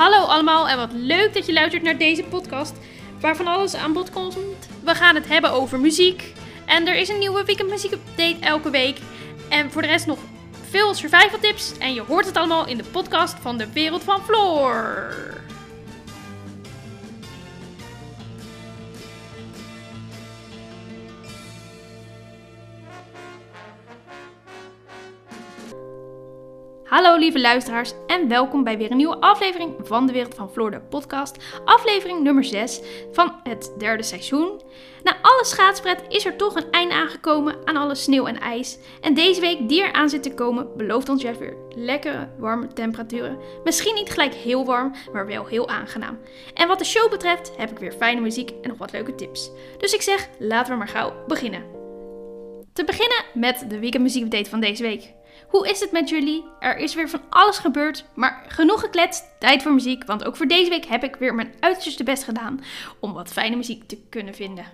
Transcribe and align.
Hallo 0.00 0.24
allemaal 0.24 0.68
en 0.68 0.76
wat 0.76 0.92
leuk 0.92 1.34
dat 1.34 1.46
je 1.46 1.52
luistert 1.52 1.82
naar 1.82 1.98
deze 1.98 2.22
podcast 2.22 2.76
waarvan 3.20 3.46
alles 3.46 3.74
aan 3.74 3.92
bod 3.92 4.10
komt. 4.10 4.68
We 4.84 4.94
gaan 4.94 5.14
het 5.14 5.28
hebben 5.28 5.50
over 5.52 5.80
muziek 5.80 6.32
en 6.66 6.86
er 6.86 6.96
is 6.96 7.08
een 7.08 7.18
nieuwe 7.18 7.44
weekend 7.44 7.70
muziek 7.70 7.92
update 7.92 8.36
elke 8.40 8.70
week. 8.70 8.98
En 9.48 9.70
voor 9.70 9.82
de 9.82 9.88
rest 9.88 10.06
nog 10.06 10.18
veel 10.70 10.94
survival 10.94 11.38
tips 11.40 11.78
en 11.78 11.94
je 11.94 12.00
hoort 12.00 12.26
het 12.26 12.36
allemaal 12.36 12.66
in 12.66 12.76
de 12.76 12.84
podcast 12.84 13.36
van 13.40 13.58
de 13.58 13.72
wereld 13.72 14.02
van 14.02 14.24
Floor. 14.24 15.39
Hallo 26.90 27.16
lieve 27.16 27.40
luisteraars 27.40 27.92
en 28.06 28.28
welkom 28.28 28.64
bij 28.64 28.78
weer 28.78 28.90
een 28.90 28.96
nieuwe 28.96 29.20
aflevering 29.20 29.74
van 29.82 30.06
de 30.06 30.12
Wereld 30.12 30.34
van 30.34 30.50
Floor, 30.50 30.70
de 30.70 30.80
podcast. 30.80 31.36
Aflevering 31.64 32.22
nummer 32.22 32.44
6 32.44 32.80
van 33.12 33.34
het 33.42 33.72
derde 33.78 34.02
seizoen. 34.02 34.60
Na 35.02 35.16
alle 35.22 35.44
schaatspret 35.44 36.02
is 36.08 36.24
er 36.24 36.36
toch 36.36 36.54
een 36.54 36.70
einde 36.70 36.94
aangekomen 36.94 37.56
aan 37.64 37.76
alle 37.76 37.94
sneeuw 37.94 38.26
en 38.26 38.40
ijs. 38.40 38.78
En 39.00 39.14
deze 39.14 39.40
week 39.40 39.68
die 39.68 39.82
er 39.82 39.92
aan 39.92 40.08
zit 40.08 40.22
te 40.22 40.34
komen 40.34 40.76
belooft 40.76 41.08
ons 41.08 41.22
juist 41.22 41.40
weer 41.40 41.56
lekkere 41.74 42.28
warme 42.38 42.66
temperaturen. 42.66 43.38
Misschien 43.64 43.94
niet 43.94 44.10
gelijk 44.10 44.34
heel 44.34 44.64
warm, 44.64 44.94
maar 45.12 45.26
wel 45.26 45.46
heel 45.46 45.68
aangenaam. 45.68 46.18
En 46.54 46.68
wat 46.68 46.78
de 46.78 46.84
show 46.84 47.10
betreft 47.10 47.52
heb 47.56 47.70
ik 47.70 47.78
weer 47.78 47.92
fijne 47.92 48.20
muziek 48.20 48.50
en 48.62 48.68
nog 48.68 48.78
wat 48.78 48.92
leuke 48.92 49.14
tips. 49.14 49.50
Dus 49.78 49.92
ik 49.92 50.02
zeg, 50.02 50.28
laten 50.38 50.72
we 50.72 50.78
maar 50.78 50.88
gauw 50.88 51.12
beginnen. 51.26 51.79
Te 52.80 52.86
beginnen 52.86 53.24
met 53.34 53.64
de 53.68 53.78
weekend 53.78 54.02
muziek 54.02 54.24
update 54.24 54.50
van 54.50 54.60
deze 54.60 54.82
week. 54.82 55.12
Hoe 55.48 55.68
is 55.68 55.80
het 55.80 55.92
met 55.92 56.08
jullie? 56.08 56.44
Er 56.60 56.76
is 56.76 56.94
weer 56.94 57.08
van 57.08 57.20
alles 57.30 57.58
gebeurd, 57.58 58.04
maar 58.14 58.44
genoeg 58.48 58.80
gekletst. 58.80 59.24
Tijd 59.38 59.62
voor 59.62 59.72
muziek, 59.72 60.04
want 60.04 60.24
ook 60.24 60.36
voor 60.36 60.46
deze 60.46 60.70
week 60.70 60.84
heb 60.84 61.04
ik 61.04 61.16
weer 61.16 61.34
mijn 61.34 61.54
uiterste 61.60 62.04
best 62.04 62.24
gedaan 62.24 62.60
om 63.00 63.12
wat 63.12 63.28
fijne 63.28 63.56
muziek 63.56 63.84
te 63.84 63.98
kunnen 64.08 64.34
vinden. 64.34 64.64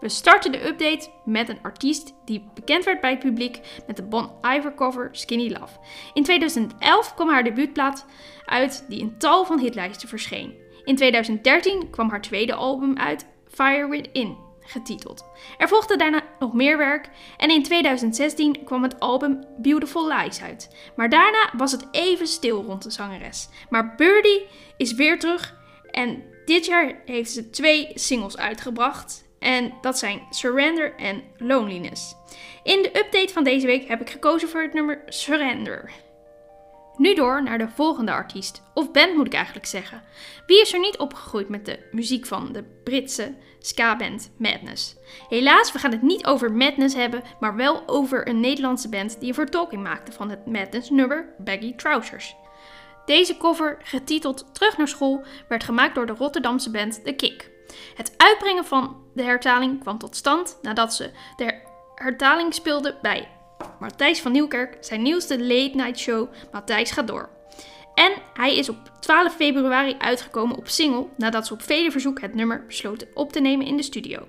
We 0.00 0.08
starten 0.08 0.52
de 0.52 0.66
update 0.66 1.10
met 1.24 1.48
een 1.48 1.62
artiest 1.62 2.14
die 2.24 2.44
bekend 2.54 2.84
werd 2.84 3.00
bij 3.00 3.10
het 3.10 3.18
publiek 3.18 3.60
met 3.86 3.96
de 3.96 4.02
Bon 4.02 4.30
Iver 4.42 4.74
cover 4.74 5.08
Skinny 5.12 5.50
Love. 5.50 5.78
In 6.14 6.22
2011 6.22 7.14
kwam 7.14 7.28
haar 7.28 7.44
debuutplaat 7.44 8.06
uit 8.44 8.84
die 8.88 9.00
in 9.00 9.18
tal 9.18 9.44
van 9.44 9.58
hitlijsten 9.58 10.08
verscheen. 10.08 10.54
In 10.84 10.96
2013 10.96 11.90
kwam 11.90 12.10
haar 12.10 12.20
tweede 12.20 12.54
album 12.54 12.98
uit, 12.98 13.26
Fire 13.48 13.88
Within 13.88 14.41
getiteld. 14.64 15.24
Er 15.58 15.68
volgde 15.68 15.96
daarna 15.96 16.22
nog 16.38 16.52
meer 16.52 16.78
werk 16.78 17.08
en 17.36 17.50
in 17.50 17.62
2016 17.62 18.64
kwam 18.64 18.82
het 18.82 19.00
album 19.00 19.44
Beautiful 19.58 20.12
Lies 20.12 20.42
uit. 20.42 20.76
Maar 20.96 21.08
daarna 21.08 21.50
was 21.56 21.72
het 21.72 21.86
even 21.90 22.26
stil 22.26 22.62
rond 22.62 22.82
de 22.82 22.90
zangeres. 22.90 23.48
Maar 23.70 23.94
Birdie 23.94 24.46
is 24.76 24.94
weer 24.94 25.18
terug 25.18 25.56
en 25.90 26.22
dit 26.44 26.66
jaar 26.66 27.02
heeft 27.04 27.30
ze 27.30 27.50
twee 27.50 27.90
singles 27.94 28.36
uitgebracht. 28.36 29.30
En 29.38 29.72
dat 29.80 29.98
zijn 29.98 30.22
Surrender 30.30 30.94
en 30.96 31.22
Loneliness. 31.36 32.14
In 32.62 32.82
de 32.82 32.98
update 32.98 33.32
van 33.32 33.44
deze 33.44 33.66
week 33.66 33.88
heb 33.88 34.00
ik 34.00 34.10
gekozen 34.10 34.48
voor 34.48 34.62
het 34.62 34.72
nummer 34.72 35.02
Surrender. 35.06 35.90
Nu 36.96 37.14
door 37.14 37.42
naar 37.42 37.58
de 37.58 37.68
volgende 37.68 38.12
artiest, 38.12 38.62
of 38.74 38.90
band 38.90 39.14
moet 39.14 39.26
ik 39.26 39.34
eigenlijk 39.34 39.66
zeggen. 39.66 40.02
Wie 40.46 40.60
is 40.60 40.72
er 40.72 40.78
niet 40.78 40.98
opgegroeid 40.98 41.48
met 41.48 41.66
de 41.66 41.78
muziek 41.90 42.26
van 42.26 42.52
de 42.52 42.64
Britse 42.84 43.34
ska-band 43.58 44.30
Madness? 44.36 44.96
Helaas, 45.28 45.72
we 45.72 45.78
gaan 45.78 45.90
het 45.90 46.02
niet 46.02 46.26
over 46.26 46.52
Madness 46.52 46.94
hebben, 46.94 47.22
maar 47.40 47.56
wel 47.56 47.82
over 47.88 48.28
een 48.28 48.40
Nederlandse 48.40 48.88
band 48.88 49.20
die 49.20 49.28
een 49.28 49.34
vertolking 49.34 49.82
maakte 49.82 50.12
van 50.12 50.30
het 50.30 50.46
Madness-nummer 50.46 51.34
Baggy 51.38 51.74
Trousers. 51.74 52.36
Deze 53.04 53.36
cover, 53.36 53.78
getiteld 53.82 54.54
Terug 54.54 54.76
naar 54.76 54.88
school, 54.88 55.24
werd 55.48 55.64
gemaakt 55.64 55.94
door 55.94 56.06
de 56.06 56.12
Rotterdamse 56.12 56.70
band 56.70 57.04
The 57.04 57.12
Kick. 57.12 57.50
Het 57.94 58.14
uitbrengen 58.16 58.64
van 58.64 58.96
de 59.14 59.22
hertaling 59.22 59.80
kwam 59.80 59.98
tot 59.98 60.16
stand 60.16 60.58
nadat 60.62 60.94
ze 60.94 61.10
de 61.36 61.60
hertaling 61.94 62.54
speelden 62.54 62.96
bij 63.02 63.28
Matthijs 63.80 64.20
van 64.20 64.32
Nieuwkerk, 64.32 64.76
zijn 64.80 65.02
nieuwste 65.02 65.38
late 65.38 65.76
night 65.76 65.98
show 65.98 66.28
Matthijs 66.52 66.90
gaat 66.90 67.06
door. 67.06 67.28
En 67.94 68.12
hij 68.34 68.56
is 68.56 68.68
op 68.68 68.76
12 69.00 69.34
februari 69.34 69.94
uitgekomen 69.98 70.56
op 70.56 70.68
single 70.68 71.06
nadat 71.16 71.46
ze 71.46 71.52
op 71.52 71.62
vele 71.62 71.90
verzoek 71.90 72.20
het 72.20 72.34
nummer 72.34 72.64
besloten 72.66 73.08
op 73.14 73.32
te 73.32 73.40
nemen 73.40 73.66
in 73.66 73.76
de 73.76 73.82
studio. 73.82 74.26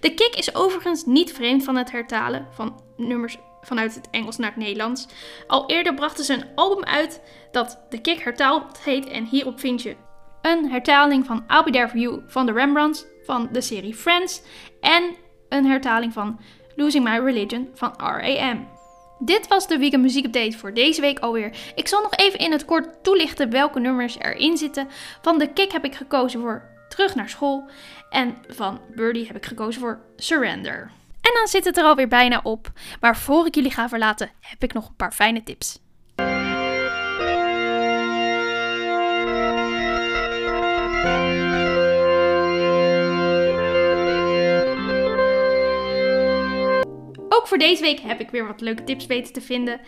De 0.00 0.14
kick 0.14 0.34
is 0.34 0.54
overigens 0.54 1.04
niet 1.04 1.32
vreemd 1.32 1.64
van 1.64 1.76
het 1.76 1.90
hertalen 1.90 2.46
van 2.50 2.82
nummers 2.96 3.36
vanuit 3.60 3.94
het 3.94 4.08
Engels 4.10 4.36
naar 4.36 4.50
het 4.50 4.58
Nederlands. 4.58 5.06
Al 5.46 5.68
eerder 5.68 5.94
brachten 5.94 6.24
ze 6.24 6.32
een 6.32 6.54
album 6.54 6.84
uit 6.84 7.22
dat 7.52 7.78
de 7.88 8.00
kick 8.00 8.18
hertaald 8.18 8.78
heet 8.84 9.06
en 9.06 9.24
hierop 9.24 9.60
vind 9.60 9.82
je 9.82 9.96
een 10.42 10.70
hertaling 10.70 11.26
van 11.26 11.44
I'll 11.48 11.62
Be 11.62 11.70
There 11.70 11.88
For 11.88 11.98
You 11.98 12.22
van 12.26 12.46
de 12.46 12.52
Rembrandts 12.52 13.04
van 13.22 13.48
de 13.52 13.60
serie 13.60 13.94
Friends 13.94 14.42
en 14.80 15.16
een 15.50 15.66
hertaling 15.66 16.12
van 16.12 16.40
Losing 16.76 17.04
My 17.04 17.18
Religion 17.18 17.68
van 17.74 17.94
R.A.M. 17.96 18.58
Dit 19.18 19.48
was 19.48 19.66
de 19.66 19.78
weekend 19.78 20.02
muziekupdate 20.02 20.58
voor 20.58 20.74
deze 20.74 21.00
week 21.00 21.18
alweer. 21.18 21.72
Ik 21.74 21.88
zal 21.88 22.02
nog 22.02 22.14
even 22.14 22.38
in 22.38 22.52
het 22.52 22.64
kort 22.64 23.04
toelichten 23.04 23.50
welke 23.50 23.80
nummers 23.80 24.18
erin 24.18 24.56
zitten. 24.56 24.88
Van 25.22 25.38
de 25.38 25.52
Kick 25.52 25.72
heb 25.72 25.84
ik 25.84 25.94
gekozen 25.94 26.40
voor 26.40 26.68
Terug 26.88 27.14
naar 27.14 27.28
school. 27.28 27.70
En 28.10 28.36
van 28.48 28.80
Birdie 28.94 29.26
heb 29.26 29.36
ik 29.36 29.46
gekozen 29.46 29.80
voor 29.80 30.00
Surrender. 30.16 30.90
En 31.20 31.32
dan 31.34 31.46
zit 31.46 31.64
het 31.64 31.76
er 31.76 31.84
alweer 31.84 32.08
bijna 32.08 32.40
op. 32.42 32.72
Maar 33.00 33.16
voor 33.16 33.46
ik 33.46 33.54
jullie 33.54 33.70
ga 33.70 33.88
verlaten, 33.88 34.30
heb 34.40 34.62
ik 34.62 34.72
nog 34.72 34.88
een 34.88 34.96
paar 34.96 35.12
fijne 35.12 35.42
tips. 35.42 35.78
Ook 47.40 47.46
voor 47.46 47.58
deze 47.58 47.82
week 47.82 48.00
heb 48.00 48.20
ik 48.20 48.30
weer 48.30 48.46
wat 48.46 48.60
leuke 48.60 48.84
tips 48.84 49.06
weten 49.06 49.32
te 49.32 49.40
vinden. 49.40 49.80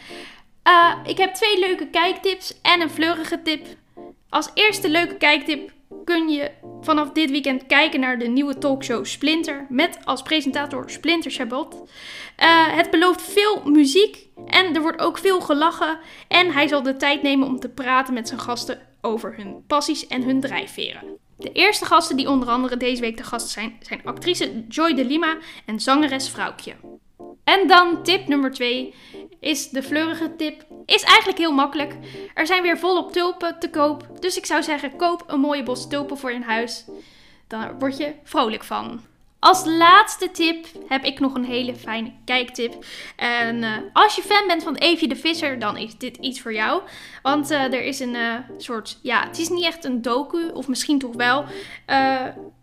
Uh, 0.68 0.94
ik 1.04 1.18
heb 1.18 1.34
twee 1.34 1.58
leuke 1.58 1.86
kijktips 1.86 2.60
en 2.62 2.80
een 2.80 2.90
fleurige 2.90 3.42
tip. 3.42 3.66
Als 4.28 4.50
eerste 4.54 4.88
leuke 4.88 5.16
kijktip 5.16 5.72
kun 6.04 6.28
je 6.28 6.50
vanaf 6.80 7.10
dit 7.10 7.30
weekend 7.30 7.66
kijken 7.66 8.00
naar 8.00 8.18
de 8.18 8.26
nieuwe 8.26 8.58
talkshow 8.58 9.04
Splinter. 9.04 9.66
Met 9.68 9.98
als 10.04 10.22
presentator 10.22 10.90
Splinter 10.90 11.30
Chabot. 11.30 11.74
Uh, 11.74 12.76
het 12.76 12.90
belooft 12.90 13.22
veel 13.22 13.62
muziek 13.64 14.26
en 14.46 14.74
er 14.74 14.82
wordt 14.82 15.00
ook 15.00 15.18
veel 15.18 15.40
gelachen. 15.40 15.98
En 16.28 16.52
hij 16.52 16.68
zal 16.68 16.82
de 16.82 16.96
tijd 16.96 17.22
nemen 17.22 17.46
om 17.46 17.60
te 17.60 17.68
praten 17.68 18.14
met 18.14 18.28
zijn 18.28 18.40
gasten 18.40 18.80
over 19.00 19.36
hun 19.36 19.64
passies 19.66 20.06
en 20.06 20.22
hun 20.22 20.40
drijfveren. 20.40 21.18
De 21.36 21.52
eerste 21.52 21.84
gasten 21.84 22.16
die 22.16 22.28
onder 22.28 22.48
andere 22.48 22.76
deze 22.76 23.00
week 23.00 23.16
de 23.16 23.22
gast 23.22 23.48
zijn, 23.48 23.76
zijn 23.80 24.00
actrice 24.04 24.64
Joy 24.68 24.94
de 24.94 25.04
Lima 25.04 25.36
en 25.66 25.80
zangeres 25.80 26.28
Vrouwtje. 26.28 26.74
En 27.44 27.66
dan 27.68 28.02
tip 28.02 28.28
nummer 28.28 28.52
2 28.52 28.94
is 29.40 29.68
de 29.68 29.82
fleurige 29.82 30.36
tip. 30.36 30.64
Is 30.86 31.02
eigenlijk 31.02 31.38
heel 31.38 31.52
makkelijk. 31.52 31.94
Er 32.34 32.46
zijn 32.46 32.62
weer 32.62 32.78
volop 32.78 33.12
tulpen 33.12 33.58
te 33.58 33.70
koop. 33.70 34.06
Dus 34.20 34.36
ik 34.36 34.46
zou 34.46 34.62
zeggen, 34.62 34.96
koop 34.96 35.24
een 35.26 35.40
mooie 35.40 35.62
bos 35.62 35.88
tulpen 35.88 36.18
voor 36.18 36.32
in 36.32 36.42
huis. 36.42 36.84
Daar 37.48 37.78
word 37.78 37.96
je 37.96 38.14
vrolijk 38.24 38.64
van. 38.64 39.00
Als 39.38 39.64
laatste 39.64 40.30
tip 40.30 40.66
heb 40.88 41.04
ik 41.04 41.20
nog 41.20 41.34
een 41.34 41.44
hele 41.44 41.74
fijne 41.74 42.12
kijktip. 42.24 42.84
En 43.16 43.56
uh, 43.56 43.76
als 43.92 44.16
je 44.16 44.22
fan 44.22 44.46
bent 44.46 44.62
van 44.62 44.74
Evie 44.74 45.08
de 45.08 45.16
Visser, 45.16 45.58
dan 45.58 45.76
is 45.76 45.98
dit 45.98 46.16
iets 46.16 46.40
voor 46.40 46.54
jou. 46.54 46.82
Want 47.22 47.50
uh, 47.50 47.62
er 47.62 47.82
is 47.82 48.00
een 48.00 48.14
uh, 48.14 48.34
soort, 48.58 48.98
ja, 49.02 49.26
het 49.26 49.38
is 49.38 49.48
niet 49.48 49.64
echt 49.64 49.84
een 49.84 50.02
docu, 50.02 50.50
of 50.54 50.68
misschien 50.68 50.98
toch 50.98 51.14
wel, 51.14 51.44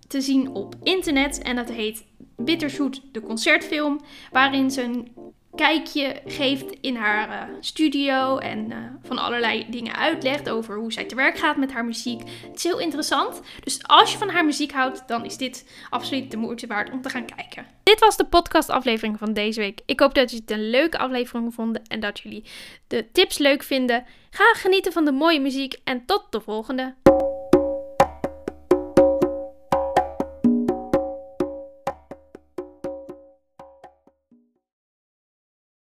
te 0.08 0.22
zien 0.22 0.50
op 0.50 0.76
internet. 0.84 1.42
En 1.42 1.56
dat 1.56 1.70
heet 1.70 2.04
Bitterzoet, 2.40 3.02
de 3.12 3.22
concertfilm, 3.22 4.00
waarin 4.32 4.72
ze 4.72 4.82
een 4.82 5.12
kijkje 5.56 6.22
geeft 6.26 6.78
in 6.82 6.96
haar 6.96 7.50
uh, 7.50 7.56
studio 7.60 8.38
en 8.38 8.72
uh, 8.72 8.78
van 9.02 9.18
allerlei 9.18 9.66
dingen 9.70 9.96
uitlegt 9.96 10.50
over 10.50 10.78
hoe 10.78 10.94
zij 10.94 11.06
te 11.06 11.16
werk 11.16 11.38
gaat 11.38 11.58
met 11.58 11.72
haar 11.72 11.86
muziek. 11.86 12.20
Het 12.20 12.56
is 12.56 12.64
heel 12.64 12.80
interessant. 12.80 13.42
Dus 13.64 13.80
als 13.88 14.12
je 14.12 14.18
van 14.18 14.30
haar 14.30 14.46
muziek 14.46 14.72
houdt, 14.72 15.08
dan 15.08 15.26
is 15.26 15.38
dit 15.38 15.66
absoluut 15.90 16.32
de 16.32 16.38
moeite 16.38 16.68
waard 16.68 16.92
om 16.92 17.02
te 17.02 17.10
gaan 17.10 17.26
kijken. 17.26 17.66
Dit 17.84 18.00
was 18.00 18.18
de 18.18 18.26
podcastaflevering 18.26 19.18
van 19.18 19.34
deze 19.34 19.60
week. 19.60 19.82
Ik 19.86 20.00
hoop 20.00 20.14
dat 20.14 20.30
jullie 20.30 20.46
het 20.48 20.58
een 20.58 20.70
leuke 20.70 20.98
aflevering 20.98 21.54
vonden 21.54 21.82
en 21.88 22.00
dat 22.00 22.20
jullie 22.20 22.44
de 22.88 23.12
tips 23.12 23.38
leuk 23.38 23.64
vinden. 23.64 24.06
Ga 24.30 24.54
genieten 24.54 24.92
van 24.92 25.06
de 25.06 25.12
mooie 25.12 25.40
muziek 25.40 25.80
en 25.84 26.06
tot 26.06 26.26
de 26.30 26.42
volgende. 26.42 26.96